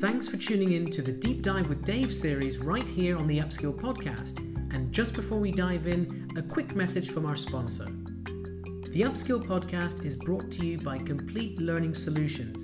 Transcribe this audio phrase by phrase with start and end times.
[0.00, 3.40] Thanks for tuning in to the Deep Dive with Dave series right here on the
[3.40, 4.38] Upskill podcast.
[4.72, 7.86] And just before we dive in, a quick message from our sponsor.
[7.86, 12.62] The Upskill podcast is brought to you by Complete Learning Solutions,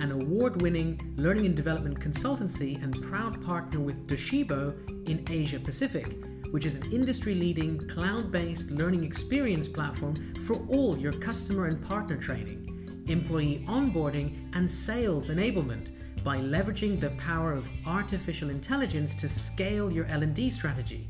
[0.00, 6.06] an award winning learning and development consultancy and proud partner with Docebo in Asia Pacific,
[6.52, 11.84] which is an industry leading cloud based learning experience platform for all your customer and
[11.84, 15.95] partner training, employee onboarding, and sales enablement
[16.26, 21.06] by leveraging the power of artificial intelligence to scale your L&D strategy.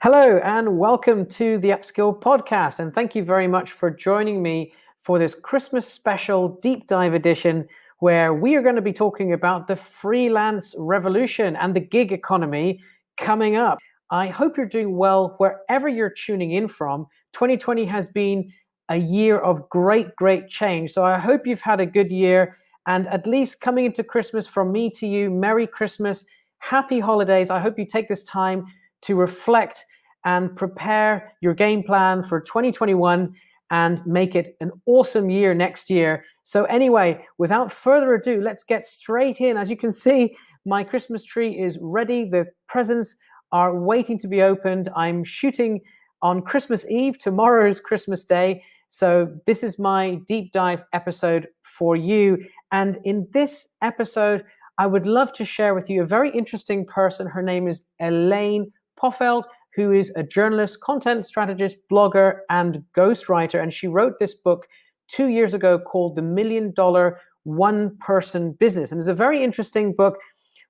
[0.02, 2.78] Hello, and welcome to the Upskill podcast.
[2.78, 7.68] And thank you very much for joining me for this Christmas special deep dive edition
[7.98, 12.80] where we are going to be talking about the freelance revolution and the gig economy
[13.18, 13.76] coming up.
[14.08, 17.06] I hope you're doing well wherever you're tuning in from.
[17.34, 18.50] 2020 has been
[18.88, 20.92] a year of great, great change.
[20.92, 22.56] So I hope you've had a good year.
[22.86, 26.24] And at least coming into Christmas from me to you, Merry Christmas,
[26.56, 27.50] Happy Holidays.
[27.50, 28.64] I hope you take this time
[29.02, 29.84] to reflect
[30.24, 33.34] and prepare your game plan for 2021
[33.70, 36.24] and make it an awesome year next year.
[36.44, 39.56] So, anyway, without further ado, let's get straight in.
[39.56, 42.28] As you can see, my Christmas tree is ready.
[42.28, 43.16] The presents
[43.52, 44.88] are waiting to be opened.
[44.96, 45.80] I'm shooting
[46.22, 47.18] on Christmas Eve.
[47.18, 48.64] Tomorrow is Christmas Day.
[48.88, 52.44] So, this is my deep dive episode for you.
[52.72, 54.44] And in this episode,
[54.78, 57.26] I would love to share with you a very interesting person.
[57.26, 63.62] Her name is Elaine Pofeldt who is a journalist, content strategist, blogger, and ghostwriter.
[63.62, 64.66] And she wrote this book
[65.08, 68.90] two years ago called The Million Dollar One Person Business.
[68.90, 70.18] And it's a very interesting book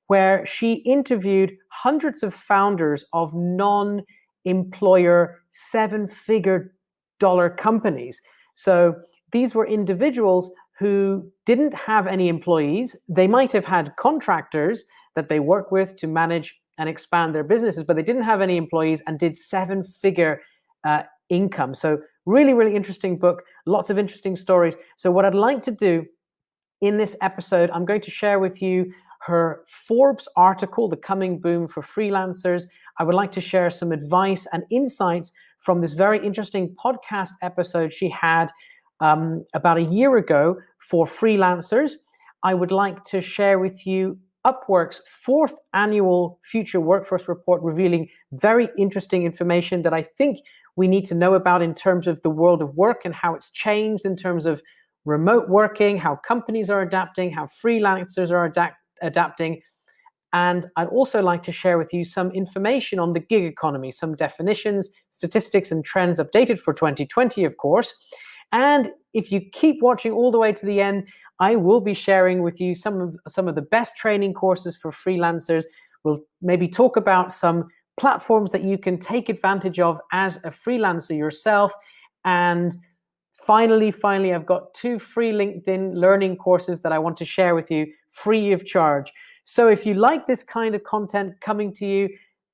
[0.06, 4.02] where she interviewed hundreds of founders of non
[4.44, 6.74] employer seven figure
[7.18, 8.20] dollar companies.
[8.54, 8.96] So
[9.32, 12.96] these were individuals who didn't have any employees.
[13.08, 14.84] They might have had contractors
[15.14, 18.56] that they work with to manage and expand their businesses, but they didn't have any
[18.56, 20.40] employees and did seven figure
[20.82, 21.74] uh, income.
[21.74, 24.76] So, really, really interesting book, lots of interesting stories.
[24.96, 26.06] So, what I'd like to do
[26.80, 31.68] in this episode, I'm going to share with you her Forbes article, The Coming Boom
[31.68, 32.64] for Freelancers.
[32.98, 37.92] I would like to share some advice and insights from this very interesting podcast episode
[37.92, 38.50] she had
[39.00, 41.92] um, about a year ago for freelancers.
[42.42, 48.68] I would like to share with you Upwork's fourth annual Future Workforce Report, revealing very
[48.78, 50.40] interesting information that I think
[50.76, 53.50] we need to know about in terms of the world of work and how it's
[53.50, 54.62] changed in terms of
[55.04, 59.60] remote working, how companies are adapting, how freelancers are adapt- adapting.
[60.32, 64.14] And I'd also like to share with you some information on the gig economy, some
[64.14, 67.92] definitions, statistics, and trends updated for 2020, of course.
[68.52, 71.08] And if you keep watching all the way to the end,
[71.40, 74.90] I will be sharing with you some of some of the best training courses for
[74.90, 75.64] freelancers.
[76.04, 77.68] We'll maybe talk about some
[77.98, 81.72] platforms that you can take advantage of as a freelancer yourself.
[82.24, 82.76] And
[83.32, 87.70] finally, finally, I've got two free LinkedIn learning courses that I want to share with
[87.70, 89.12] you free of charge.
[89.44, 92.08] So if you like this kind of content coming to you,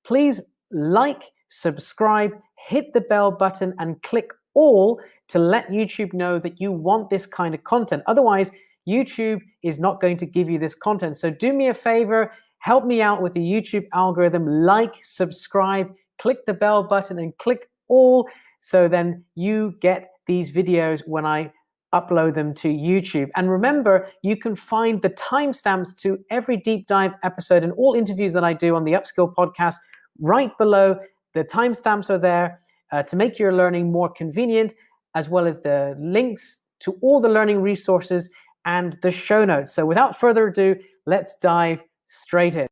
[0.05, 6.61] please like, subscribe, hit the bell button, and click all to let YouTube know that
[6.61, 8.03] you want this kind of content.
[8.07, 8.51] Otherwise,
[8.89, 11.17] YouTube is not going to give you this content.
[11.17, 16.47] So do me a favor, help me out with the YouTube algorithm, like, subscribe, click
[16.47, 18.29] the bell button, and click all
[18.61, 21.53] so then you get these videos when I
[21.95, 23.29] upload them to YouTube.
[23.37, 28.33] And remember, you can find the timestamps to every deep dive episode and all interviews
[28.33, 29.77] that I do on the Upskill podcast
[30.21, 30.99] right below.
[31.35, 32.61] The timestamps are there
[32.93, 34.75] uh, to make your learning more convenient,
[35.15, 38.31] as well as the links to all the learning resources
[38.67, 39.73] and the show notes.
[39.73, 40.77] So without further ado,
[41.07, 42.67] let's dive straight in.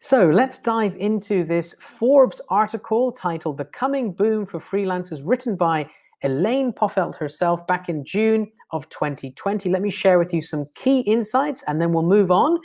[0.00, 5.90] So let's dive into this Forbes article titled The Coming Boom for Freelancers, written by
[6.22, 9.68] Elaine Pofeldt herself back in June of 2020.
[9.68, 12.58] Let me share with you some key insights and then we'll move on.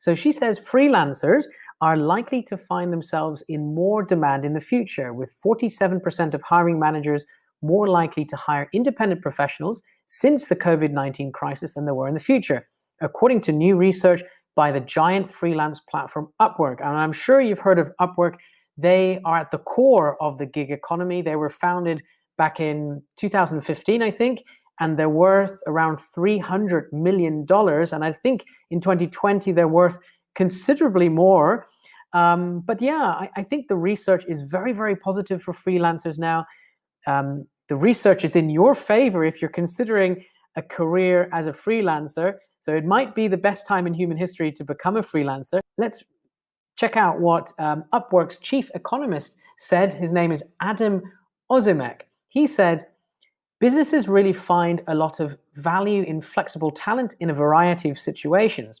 [0.00, 1.44] So she says freelancers
[1.80, 6.80] are likely to find themselves in more demand in the future, with 47% of hiring
[6.80, 7.26] managers
[7.60, 9.82] more likely to hire independent professionals
[10.12, 12.68] since the COVID 19 crisis than there were in the future,
[13.00, 14.22] according to new research
[14.54, 16.80] by the giant freelance platform Upwork.
[16.80, 18.34] And I'm sure you've heard of Upwork.
[18.76, 21.22] They are at the core of the gig economy.
[21.22, 22.02] They were founded
[22.36, 24.44] back in 2015, I think,
[24.80, 27.46] and they're worth around $300 million.
[27.48, 29.98] And I think in 2020, they're worth
[30.34, 31.66] considerably more.
[32.12, 36.44] Um, but yeah, I, I, think the research is very, very positive for freelancers now.
[37.06, 40.24] Um, the research is in your favor if you're considering
[40.56, 42.34] a career as a freelancer.
[42.60, 45.60] So it might be the best time in human history to become a freelancer.
[45.78, 46.04] Let's
[46.76, 49.94] check out what um, Upwork's chief economist said.
[49.94, 51.02] His name is Adam
[51.50, 52.02] Ozimek.
[52.28, 52.84] He said,
[53.60, 58.80] Businesses really find a lot of value in flexible talent in a variety of situations.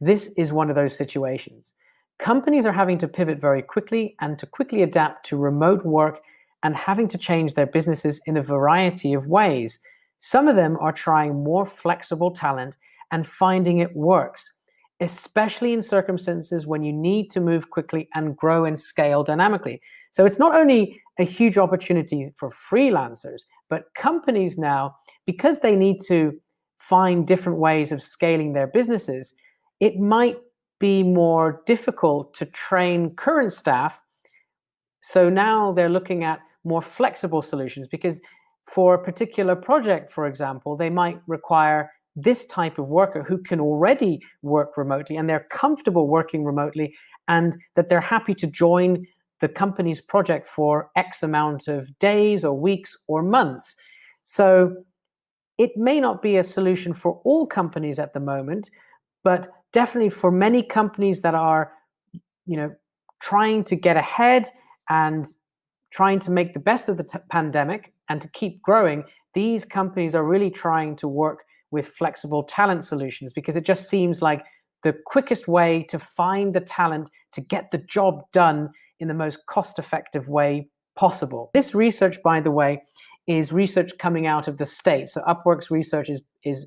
[0.00, 1.74] This is one of those situations.
[2.18, 6.22] Companies are having to pivot very quickly and to quickly adapt to remote work
[6.62, 9.78] and having to change their businesses in a variety of ways.
[10.18, 12.76] Some of them are trying more flexible talent
[13.10, 14.52] and finding it works,
[15.00, 19.80] especially in circumstances when you need to move quickly and grow and scale dynamically.
[20.10, 24.96] So it's not only a huge opportunity for freelancers, but companies now,
[25.26, 26.38] because they need to
[26.76, 29.34] find different ways of scaling their businesses,
[29.80, 30.36] it might
[30.78, 34.00] be more difficult to train current staff.
[35.00, 38.20] So now they're looking at more flexible solutions because
[38.64, 43.60] for a particular project, for example, they might require this type of worker who can
[43.60, 46.94] already work remotely and they're comfortable working remotely
[47.28, 49.06] and that they're happy to join
[49.40, 53.76] the company's project for X amount of days or weeks or months.
[54.22, 54.74] So
[55.56, 58.70] it may not be a solution for all companies at the moment,
[59.24, 61.72] but definitely for many companies that are,
[62.46, 62.74] you know,
[63.20, 64.48] trying to get ahead
[64.88, 65.26] and
[65.90, 69.04] trying to make the best of the t- pandemic and to keep growing,
[69.34, 74.22] these companies are really trying to work with flexible talent solutions because it just seems
[74.22, 74.44] like
[74.82, 79.46] the quickest way to find the talent to get the job done in the most
[79.46, 81.50] cost effective way possible.
[81.54, 82.82] This research, by the way,
[83.26, 85.14] is research coming out of the States.
[85.14, 86.66] So Upwork's research is, is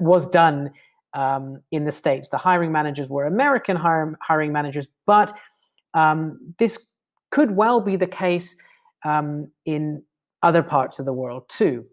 [0.00, 0.70] was done
[1.14, 2.28] um, in the States.
[2.28, 5.36] The hiring managers were American hire, hiring managers, but
[5.94, 6.88] um, this
[7.30, 8.56] could well be the case
[9.04, 10.02] um, in
[10.42, 11.84] other parts of the world too.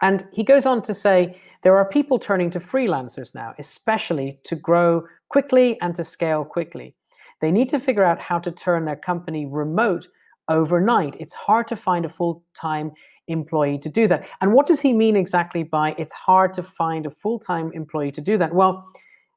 [0.00, 4.54] And he goes on to say there are people turning to freelancers now, especially to
[4.54, 6.94] grow quickly and to scale quickly.
[7.40, 10.06] They need to figure out how to turn their company remote
[10.48, 11.16] overnight.
[11.18, 12.92] It's hard to find a full time
[13.28, 14.26] employee to do that.
[14.40, 18.12] And what does he mean exactly by it's hard to find a full time employee
[18.12, 18.54] to do that?
[18.54, 18.86] Well,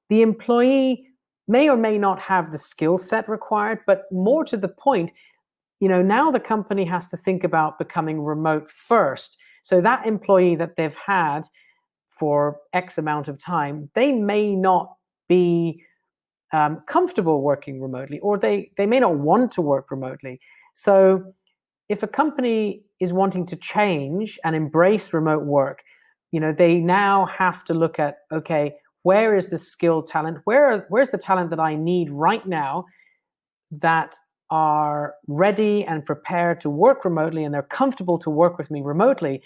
[0.10, 1.08] the employee
[1.52, 5.12] may or may not have the skill set required, but more to the point,
[5.82, 9.38] you know, now the company has to think about becoming remote first.
[9.62, 11.42] So that employee that they've had
[12.08, 14.96] for X amount of time, they may not
[15.28, 15.84] be
[16.54, 20.40] um, comfortable working remotely, or they they may not want to work remotely.
[20.74, 21.34] So,
[21.90, 25.84] if a company is wanting to change and embrace remote work,
[26.32, 30.40] you know they now have to look at okay, where is the skilled talent?
[30.46, 32.86] Where where's the talent that I need right now
[33.72, 34.16] that
[34.50, 39.42] are ready and prepared to work remotely and they're comfortable to work with me remotely?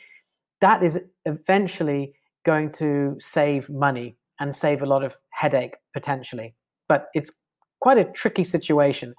[0.62, 6.56] That is eventually going to save money and save a lot of headache potentially
[6.88, 7.31] but it's
[7.80, 9.13] quite a tricky situation.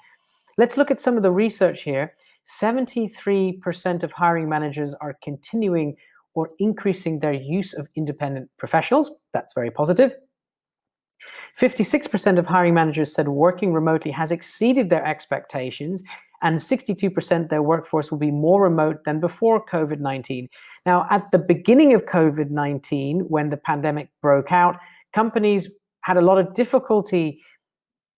[0.58, 2.14] Let's look at some of the research here.
[2.46, 5.96] 73% of hiring managers are continuing
[6.34, 9.11] or increasing their use of independent professionals.
[9.32, 10.14] That's very positive.
[11.58, 16.02] 56% of hiring managers said working remotely has exceeded their expectations,
[16.42, 20.49] and 62% their workforce will be more remote than before COVID 19.
[20.85, 24.78] Now, at the beginning of COVID 19, when the pandemic broke out,
[25.12, 25.68] companies
[26.02, 27.42] had a lot of difficulty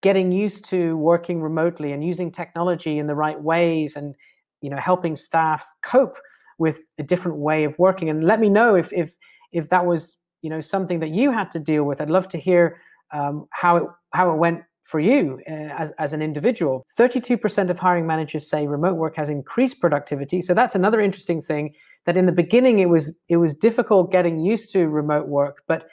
[0.02, 4.14] getting used to working remotely and using technology in the right ways and
[4.60, 6.16] you know helping staff cope
[6.58, 9.14] with a different way of working and let me know if if
[9.52, 12.00] if that was you know something that you had to deal with.
[12.00, 12.78] I'd love to hear
[13.12, 16.86] um, how it how it went for you uh, as, as an individual.
[16.98, 20.40] 32% of hiring managers say remote work has increased productivity.
[20.40, 21.74] So that's another interesting thing
[22.06, 25.86] that in the beginning it was it was difficult getting used to remote work but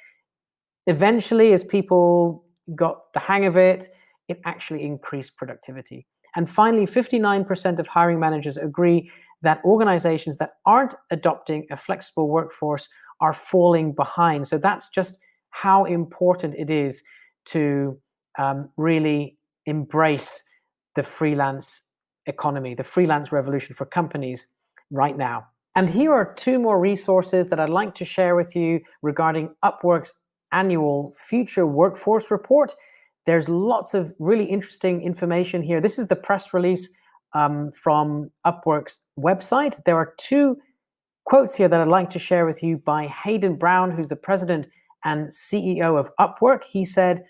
[0.88, 3.90] eventually as people got the hang of it,
[4.28, 6.08] it actually increased productivity.
[6.36, 9.12] And finally, 59% of hiring managers agree
[9.42, 12.90] that organizations that aren't adopting a flexible workforce
[13.22, 14.48] are falling behind.
[14.48, 15.20] So that's just
[15.50, 17.02] how important it is
[17.46, 18.00] to
[18.38, 20.44] um, really embrace
[20.96, 21.84] the freelance
[22.26, 24.48] economy, the freelance revolution for companies
[24.92, 25.48] right now.
[25.76, 30.14] And here are two more resources that I'd like to share with you regarding Upwork's
[30.52, 32.74] annual Future Workforce Report.
[33.26, 35.82] there's lots of really interesting information here.
[35.82, 36.88] This is the press release
[37.34, 39.84] um, from Upwork's website.
[39.84, 40.58] There are two
[41.26, 44.68] quotes here that I'd like to share with you by Hayden Brown, who's the president
[45.04, 46.64] and CEO of Upwork.
[46.64, 47.26] He said,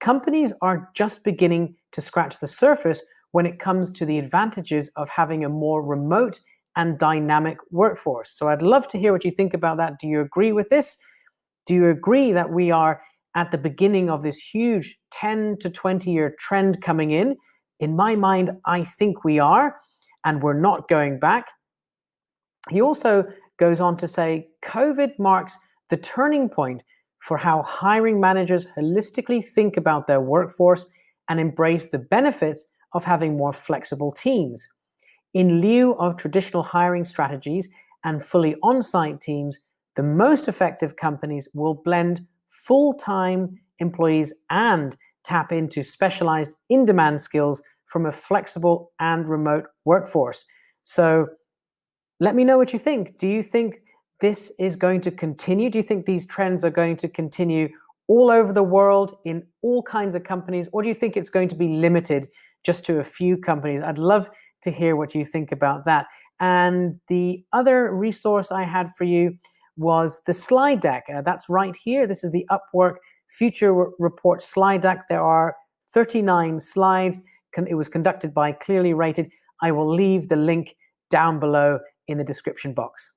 [0.00, 3.02] Companies are just beginning to scratch the surface
[3.32, 6.40] when it comes to the advantages of having a more remote
[6.76, 8.30] and dynamic workforce.
[8.30, 9.98] So I'd love to hear what you think about that.
[9.98, 10.96] Do you agree with this?
[11.66, 13.00] Do you agree that we are
[13.34, 17.36] at the beginning of this huge 10 to 20 year trend coming in?
[17.80, 19.76] In my mind, I think we are,
[20.24, 21.48] and we're not going back.
[22.70, 23.24] He also
[23.58, 25.58] goes on to say COVID marks
[25.90, 26.82] the turning point
[27.18, 30.86] for how hiring managers holistically think about their workforce
[31.28, 34.66] and embrace the benefits of having more flexible teams.
[35.34, 37.68] In lieu of traditional hiring strategies
[38.04, 39.58] and fully on site teams,
[39.96, 47.20] the most effective companies will blend full time employees and tap into specialized in demand
[47.20, 50.44] skills from a flexible and remote workforce.
[50.84, 51.26] So
[52.20, 53.18] let me know what you think.
[53.18, 53.82] Do you think
[54.20, 55.70] this is going to continue?
[55.70, 57.68] Do you think these trends are going to continue
[58.08, 61.48] all over the world in all kinds of companies, or do you think it's going
[61.48, 62.28] to be limited
[62.64, 63.82] just to a few companies?
[63.82, 64.30] I'd love
[64.62, 66.06] to hear what you think about that.
[66.40, 69.36] And the other resource I had for you
[69.76, 71.04] was the slide deck.
[71.14, 72.06] Uh, that's right here.
[72.06, 72.94] This is the Upwork
[73.28, 75.04] Future Report slide deck.
[75.08, 75.54] There are
[75.92, 77.22] 39 slides.
[77.56, 79.30] It was conducted by Clearly Rated.
[79.62, 80.74] I will leave the link
[81.10, 83.12] down below in the description box.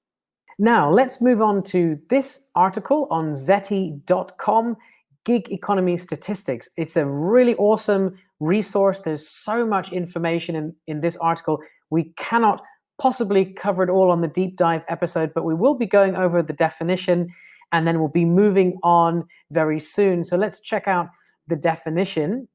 [0.60, 4.78] Now, let's move on to this article on Zety.com
[5.24, 6.70] gig economy statistics.
[6.78, 9.02] It's a really awesome resource.
[9.02, 11.60] There's so much information in, in this article.
[11.90, 12.62] We cannot
[13.00, 16.42] possibly cover it all on the deep dive episode, but we will be going over
[16.44, 17.30] the definition
[17.72, 20.24] and then we'll be moving on very soon.
[20.24, 21.10] So let's check out
[21.48, 22.48] the definition,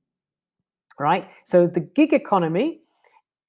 [1.01, 1.29] right?
[1.45, 2.81] So the gig economy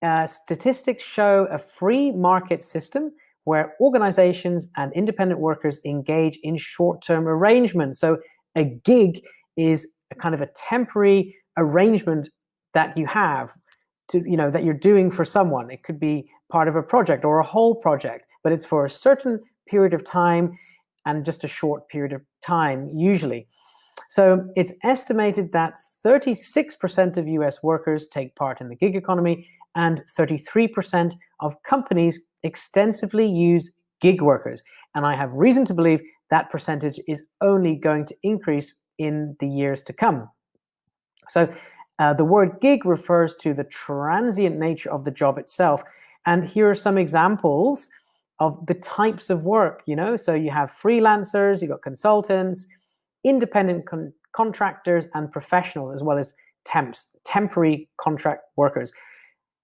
[0.01, 3.11] uh, statistics show a free market system
[3.45, 7.99] where organizations and independent workers engage in short term arrangements.
[7.99, 8.19] So
[8.55, 9.21] a gig
[9.55, 12.29] is a kind of a temporary arrangement
[12.73, 13.53] that you have
[14.09, 17.25] to you know that you're doing for someone it could be part of a project
[17.25, 20.57] or a whole project but it's for a certain period of time
[21.05, 23.47] and just a short period of time usually
[24.09, 25.73] so it's estimated that
[26.05, 33.25] 36% of US workers take part in the gig economy and 33% of companies extensively
[33.25, 34.61] use gig workers
[34.93, 39.47] and i have reason to believe that percentage is only going to increase in the
[39.47, 40.29] years to come.
[41.27, 41.51] So
[41.99, 45.83] uh, the word gig refers to the transient nature of the job itself.
[46.25, 47.89] And here are some examples
[48.39, 50.15] of the types of work, you know.
[50.15, 52.67] So you have freelancers, you've got consultants,
[53.23, 56.33] independent con- contractors, and professionals, as well as
[56.65, 58.91] temps, temporary contract workers.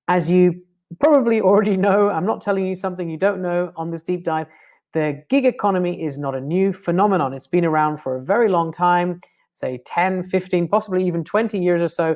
[0.07, 0.61] As you
[0.99, 4.47] probably already know, I'm not telling you something you don't know on this deep dive.
[4.93, 7.33] The gig economy is not a new phenomenon.
[7.33, 11.81] It's been around for a very long time, say 10, 15, possibly even 20 years
[11.81, 12.15] or so.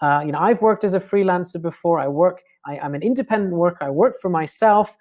[0.00, 1.98] Uh, you know, I've worked as a freelancer before.
[1.98, 3.84] I work, I, am an independent worker.
[3.84, 4.96] I work for myself,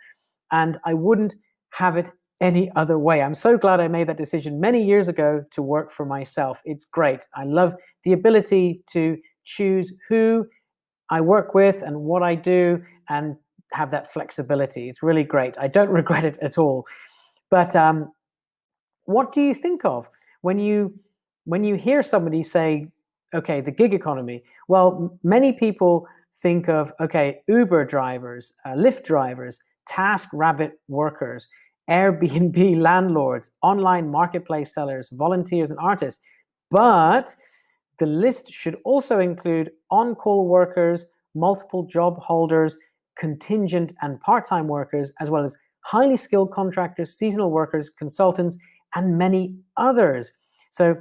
[0.51, 1.35] and I wouldn't
[1.71, 3.21] have it any other way.
[3.21, 6.61] I'm so glad I made that decision many years ago to work for myself.
[6.65, 7.27] It's great.
[7.35, 10.47] I love the ability to choose who
[11.09, 13.37] I work with and what I do and
[13.73, 14.89] have that flexibility.
[14.89, 15.57] It's really great.
[15.59, 16.85] I don't regret it at all.
[17.49, 18.11] But um,
[19.05, 20.09] what do you think of
[20.41, 20.93] when you
[21.45, 22.87] when you hear somebody say,
[23.33, 24.43] "Okay, the gig economy"?
[24.67, 26.07] Well, many people
[26.41, 31.47] think of okay, Uber drivers, uh, Lyft drivers, Task Rabbit workers,
[31.89, 36.21] Airbnb landlords, online marketplace sellers, volunteers, and artists.
[36.69, 37.33] But
[37.99, 42.77] the list should also include on call workers, multiple job holders,
[43.17, 48.57] contingent and part time workers, as well as highly skilled contractors, seasonal workers, consultants,
[48.95, 50.31] and many others.
[50.69, 50.95] So,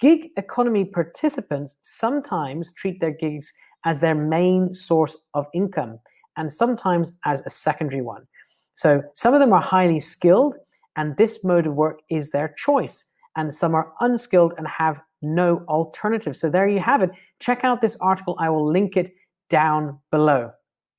[0.00, 3.52] gig economy participants sometimes treat their gigs
[3.84, 5.98] as their main source of income
[6.36, 8.26] and sometimes as a secondary one.
[8.74, 10.56] So, some of them are highly skilled,
[10.96, 13.04] and this mode of work is their choice.
[13.36, 16.36] And some are unskilled and have no alternative.
[16.36, 17.10] So, there you have it.
[17.40, 18.36] Check out this article.
[18.38, 19.10] I will link it
[19.48, 20.52] down below.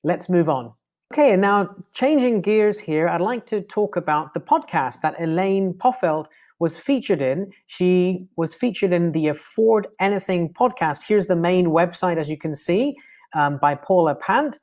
[0.04, 0.72] Let's move on.
[1.12, 5.74] Okay, and now changing gears here, I'd like to talk about the podcast that Elaine
[5.74, 6.26] Pofeldt
[6.60, 7.50] was featured in.
[7.66, 11.08] She was featured in the Afford Anything podcast.
[11.08, 12.94] Here's the main website, as you can see,
[13.34, 14.58] um, by Paula Pant.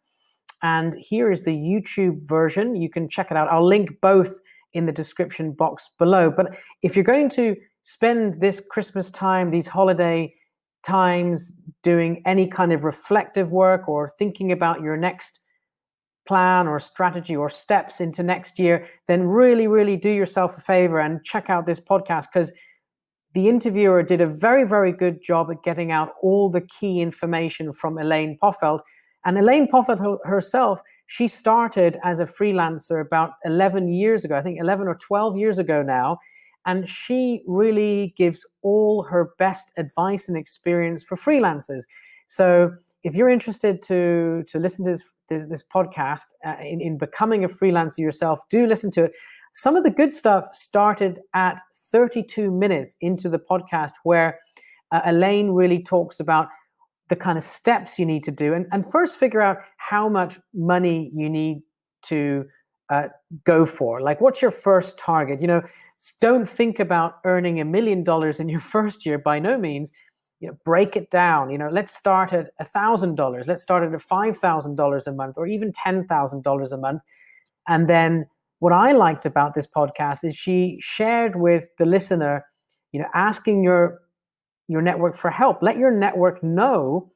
[0.64, 2.76] And here is the YouTube version.
[2.76, 3.52] You can check it out.
[3.52, 4.40] I'll link both
[4.74, 6.32] in the description box below.
[6.32, 7.56] But if you're going to
[7.88, 10.34] spend this Christmas time, these holiday
[10.84, 11.53] times
[11.84, 15.39] doing any kind of reflective work or thinking about your next
[16.27, 21.00] plan or strategy or steps into next year, then really, really do yourself a favor
[21.00, 22.51] and check out this podcast because
[23.34, 27.72] the interviewer did a very, very good job at getting out all the key information
[27.72, 28.82] from Elaine Pofeldt.
[29.24, 34.60] And Elaine Pofeldt herself, she started as a freelancer about 11 years ago, I think
[34.60, 36.17] 11 or 12 years ago now.
[36.68, 41.84] And she really gives all her best advice and experience for freelancers.
[42.28, 46.98] So if you're interested to, to listen to this, this, this podcast uh, in, in
[46.98, 49.14] becoming a freelancer yourself, do listen to it.
[49.54, 51.60] Some of the good stuff started at
[51.92, 54.40] 32 minutes into the podcast where
[54.92, 56.50] uh, Elaine really talks about
[57.10, 60.38] the kind of steps you need to do and, and first figure out how much
[60.54, 61.62] money you need
[62.04, 62.46] to
[62.89, 63.10] uh,
[63.44, 64.01] go for.
[64.01, 65.41] Like, what's your first target?
[65.41, 65.63] You know,
[66.22, 69.91] don't think about earning a million dollars in your first year by no means.
[70.39, 71.50] You know, break it down.
[71.50, 73.48] You know, let's start at a thousand dollars.
[73.48, 77.01] Let's start at five thousand dollars a month, or even ten thousand dollars a month,
[77.67, 78.27] and then
[78.60, 82.46] what I liked about this podcast is she shared with the listener,
[82.91, 84.01] you know, asking your
[84.67, 85.62] your network for help.
[85.62, 87.12] Let your network know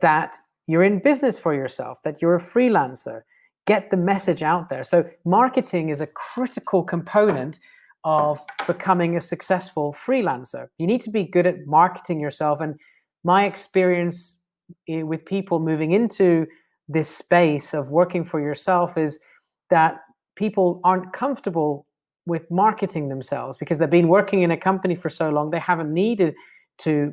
[0.00, 3.22] that you're in business for yourself, that you're a freelancer.
[3.68, 4.82] Get the message out there.
[4.82, 7.58] So marketing is a critical component
[8.02, 10.68] of becoming a successful freelancer.
[10.78, 12.80] You need to be good at marketing yourself and
[13.24, 14.42] my experience
[14.88, 16.46] eh, with people moving into
[16.88, 19.20] this space of working for yourself is
[19.68, 20.00] that
[20.34, 21.86] people aren't comfortable
[22.26, 25.92] with marketing themselves because they've been working in a company for so long they haven't
[25.92, 26.34] needed
[26.78, 27.12] to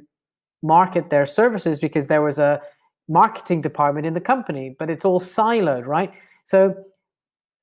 [0.63, 2.62] market their services because there was a
[3.07, 6.74] marketing department in the company but it's all siloed right so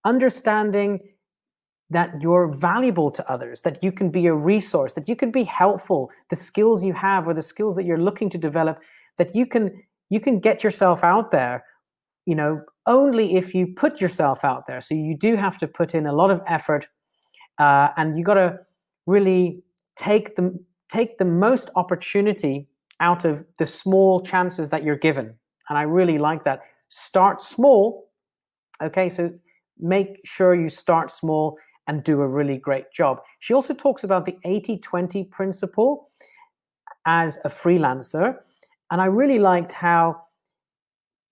[0.04, 1.00] understanding
[1.90, 5.44] that you're valuable to others that you can be a resource that you can be
[5.44, 8.80] helpful the skills you have or the skills that you're looking to develop
[9.18, 9.70] that you can
[10.10, 11.64] you can get yourself out there
[12.24, 14.80] you know only if you put yourself out there.
[14.80, 16.88] So you do have to put in a lot of effort,
[17.58, 18.58] uh, and you got to
[19.06, 19.62] really
[19.96, 22.68] take the take the most opportunity
[23.02, 25.34] out of the small chances that you're given.
[25.68, 26.62] And I really like that.
[26.88, 28.08] Start small.
[28.80, 29.30] Okay, so
[29.78, 33.20] make sure you start small and do a really great job.
[33.40, 36.08] She also talks about the 80 20 principle
[37.04, 38.36] as a freelancer.
[38.90, 40.22] And I really liked how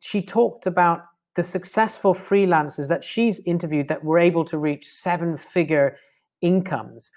[0.00, 1.04] she talked about
[1.36, 5.96] the successful freelancers that she's interviewed that were able to reach seven figure
[6.40, 7.12] incomes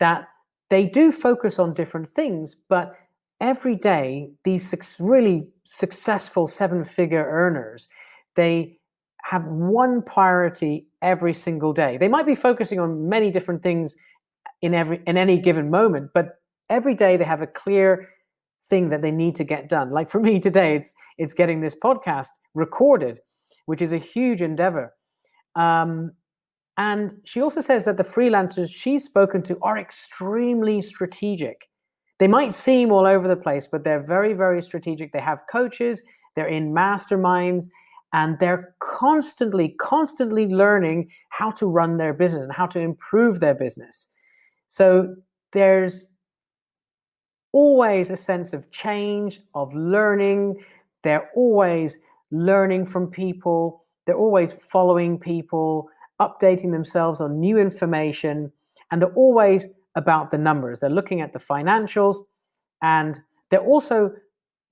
[0.00, 0.28] that
[0.70, 2.96] they do focus on different things but
[3.44, 7.88] every day these really successful seven figure earners
[8.34, 8.78] they
[9.22, 13.96] have one priority every single day they might be focusing on many different things
[14.62, 18.08] in every in any given moment but every day they have a clear
[18.70, 21.76] thing that they need to get done like for me today it's it's getting this
[21.76, 23.20] podcast recorded
[23.66, 24.94] which is a huge endeavor.
[25.54, 26.12] Um,
[26.76, 31.68] and she also says that the freelancers she's spoken to are extremely strategic.
[32.24, 35.12] They might seem all over the place, but they're very, very strategic.
[35.12, 36.00] They have coaches,
[36.34, 37.66] they're in masterminds,
[38.14, 43.54] and they're constantly, constantly learning how to run their business and how to improve their
[43.54, 44.08] business.
[44.68, 45.14] So
[45.52, 46.16] there's
[47.52, 50.64] always a sense of change, of learning.
[51.02, 51.98] They're always
[52.30, 53.84] learning from people.
[54.06, 55.90] They're always following people,
[56.22, 58.50] updating themselves on new information,
[58.90, 60.80] and they're always about the numbers.
[60.80, 62.16] They're looking at the financials
[62.82, 64.12] and they're also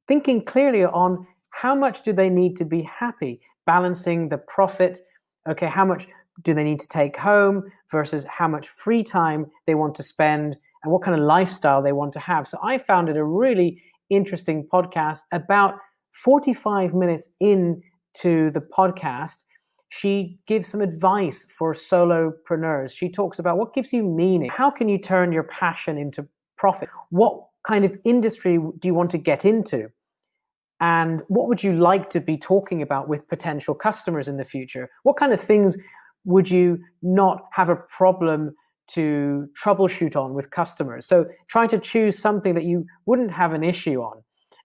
[0.09, 4.99] thinking clearly on how much do they need to be happy, balancing the profit.
[5.49, 6.07] Okay, how much
[6.43, 10.57] do they need to take home versus how much free time they want to spend
[10.83, 12.49] and what kind of lifestyle they want to have.
[12.49, 15.75] So I found it a really interesting podcast about
[16.11, 19.45] 45 minutes into the podcast,
[19.95, 22.97] she gives some advice for solopreneurs.
[22.97, 24.49] She talks about what gives you meaning.
[24.49, 26.27] How can you turn your passion into
[26.57, 26.89] profit?
[27.11, 29.89] What kind of industry do you want to get into?
[30.81, 34.89] And what would you like to be talking about with potential customers in the future?
[35.03, 35.77] What kind of things
[36.25, 38.57] would you not have a problem
[38.93, 41.05] to troubleshoot on with customers?
[41.05, 44.23] So, trying to choose something that you wouldn't have an issue on.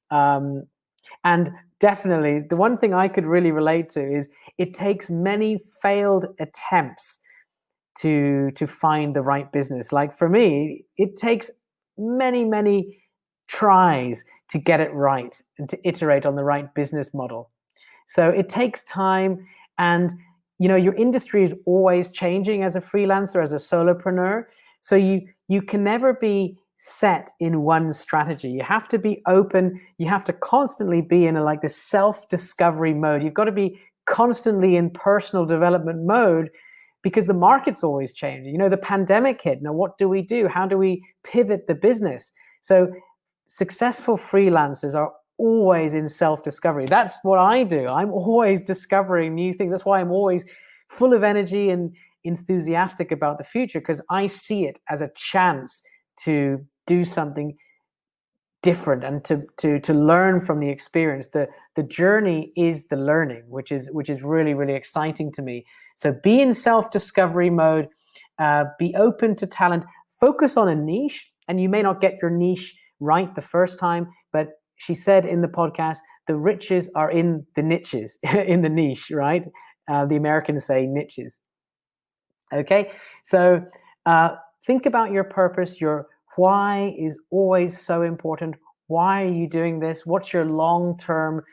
[0.10, 0.68] Um,
[1.26, 6.26] and definitely, the one thing I could really relate to is it takes many failed
[6.40, 7.20] attempts
[8.00, 9.92] to to find the right business.
[9.92, 11.50] Like for me, it takes
[11.98, 13.00] many many
[13.48, 17.50] tries to get it right and to iterate on the right business model.
[18.06, 19.46] So it takes time
[19.78, 20.14] and
[20.60, 24.46] you know your industry is always changing as a freelancer as a solopreneur
[24.82, 28.50] so you you can never be set in one strategy.
[28.50, 29.82] You have to be open.
[29.98, 33.24] You have to constantly be in a like this self-discovery mode.
[33.24, 36.52] You've got to be constantly in personal development mode
[37.02, 38.54] because the market's always changing.
[38.54, 39.64] You know, the pandemic hit.
[39.64, 40.48] Now, what do we do?
[40.48, 42.32] How do we pivot the business?
[42.62, 42.94] So,
[43.48, 46.86] successful freelancers are always in self discovery.
[46.86, 47.88] That's what I do.
[47.88, 49.72] I'm always discovering new things.
[49.72, 50.46] That's why I'm always
[50.90, 55.82] full of energy and enthusiastic about the future because I see it as a chance
[56.24, 57.58] to do something
[58.64, 61.28] different and to to to learn from the experience.
[61.28, 65.66] The the journey is the learning which is which is really really exciting to me.
[65.96, 67.88] So be in self discovery mode
[68.40, 69.84] uh, be open to talent
[70.20, 74.08] focus on a niche and you may not get your niche right the first time
[74.34, 79.12] but she said in the podcast the riches are in the niches in the niche
[79.12, 79.46] right?
[79.88, 81.40] Uh, the americans say niches.
[82.54, 82.92] Okay?
[83.24, 83.62] So
[84.06, 88.56] uh, think about your purpose, your why is always so important.
[88.88, 90.06] Why are you doing this?
[90.06, 91.44] What's your long term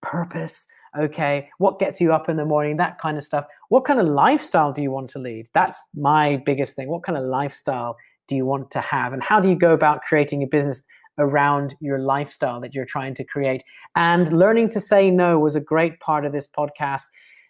[0.00, 0.66] purpose?
[0.96, 2.76] Okay, what gets you up in the morning?
[2.76, 3.46] That kind of stuff.
[3.68, 5.46] What kind of lifestyle do you want to lead?
[5.54, 6.88] That's my biggest thing.
[6.88, 7.96] What kind of lifestyle
[8.28, 9.12] do you want to have?
[9.12, 10.82] And how do you go about creating a business
[11.18, 13.62] around your lifestyle that you're trying to create?
[13.96, 17.04] And learning to say no was a great part of this podcast.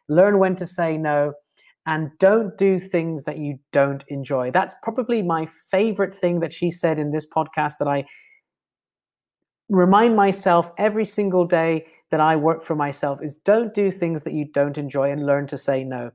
[0.09, 1.33] Learn when to say no
[1.87, 4.51] and don't do things that you don't enjoy.
[4.51, 8.05] That's probably my favorite thing that she said in this podcast that I
[9.69, 14.35] remind myself every single day that I work for myself is don't do things that
[14.35, 16.13] you don't enjoy and learn to say no.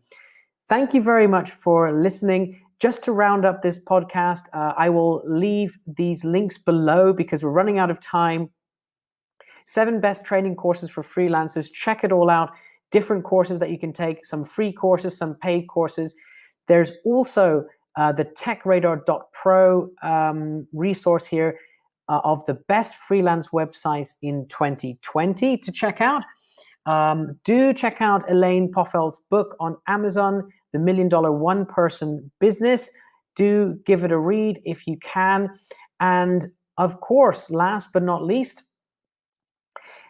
[0.69, 2.61] Thank you very much for listening.
[2.79, 7.49] Just to round up this podcast, uh, I will leave these links below because we're
[7.49, 8.51] running out of time.
[9.65, 11.71] Seven best training courses for freelancers.
[11.73, 12.51] Check it all out
[12.91, 16.15] different courses that you can take, some free courses, some paid courses.
[16.67, 21.57] There's also uh, the techradar.pro um, resource here
[22.09, 26.23] uh, of the best freelance websites in 2020 to check out.
[26.85, 32.89] Um, do check out Elaine Pofeldt's book on Amazon, The Million Dollar One Person Business.
[33.35, 35.49] Do give it a read if you can.
[35.99, 36.47] And
[36.77, 38.63] of course, last but not least,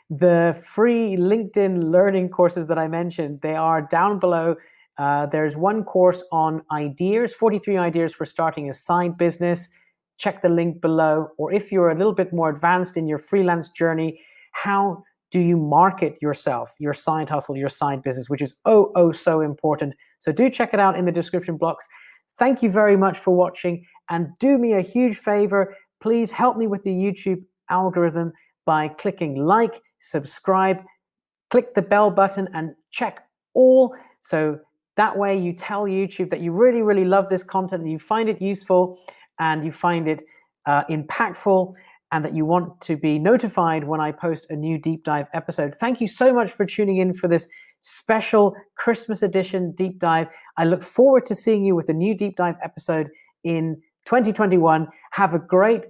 [0.09, 4.55] the free LinkedIn learning courses that I mentioned, they are down below.
[4.97, 9.69] Uh, there's one course on ideas, 43 ideas for starting a side business.
[10.17, 11.29] Check the link below.
[11.37, 14.21] Or if you're a little bit more advanced in your freelance journey,
[14.53, 19.11] how do you market yourself, your side hustle, your side business, which is oh, oh,
[19.11, 19.93] so important.
[20.19, 21.87] So do check it out in the description box.
[22.37, 23.85] Thank you very much for watching.
[24.09, 25.75] And do me a huge favor.
[25.99, 28.31] Please help me with the YouTube algorithm
[28.65, 30.83] by clicking like, subscribe,
[31.49, 33.95] click the bell button, and check all.
[34.21, 34.59] So
[34.95, 38.27] that way you tell YouTube that you really, really love this content and you find
[38.29, 38.99] it useful
[39.39, 40.23] and you find it
[40.65, 41.73] uh, impactful
[42.11, 45.75] and that you want to be notified when I post a new deep dive episode.
[45.75, 47.47] Thank you so much for tuning in for this
[47.79, 50.27] special Christmas edition deep dive.
[50.57, 53.09] I look forward to seeing you with a new deep dive episode
[53.43, 54.87] in 2021.
[55.11, 55.85] Have a great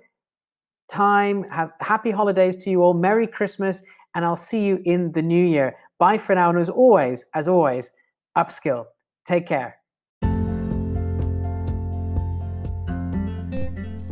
[0.89, 1.43] time.
[1.49, 2.93] Have happy holidays to you all.
[2.93, 3.83] Merry Christmas
[4.17, 5.77] and I'll see you in the new year.
[5.99, 6.49] Bye for now.
[6.49, 7.91] And as always, as always,
[8.35, 8.85] upskill.
[9.25, 9.77] Take care.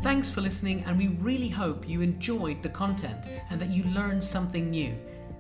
[0.02, 4.24] Thanks for listening, and we really hope you enjoyed the content and that you learned
[4.24, 4.96] something new.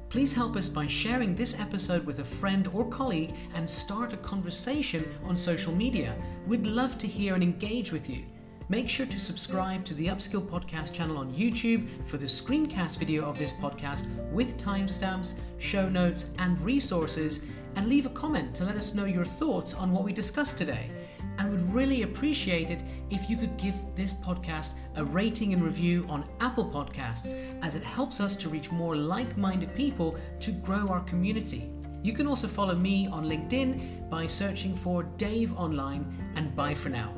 [0.09, 4.17] Please help us by sharing this episode with a friend or colleague and start a
[4.17, 6.15] conversation on social media.
[6.47, 8.25] We'd love to hear and engage with you.
[8.67, 13.23] Make sure to subscribe to the Upskill Podcast channel on YouTube for the screencast video
[13.29, 18.75] of this podcast with timestamps, show notes, and resources, and leave a comment to let
[18.75, 20.89] us know your thoughts on what we discussed today.
[21.37, 26.07] And would really appreciate it if you could give this podcast a rating and review
[26.09, 30.87] on Apple Podcasts, as it helps us to reach more like minded people to grow
[30.87, 31.69] our community.
[32.01, 36.89] You can also follow me on LinkedIn by searching for Dave Online, and bye for
[36.89, 37.13] now.